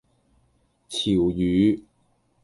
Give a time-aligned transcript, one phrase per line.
[0.89, 1.83] 潮語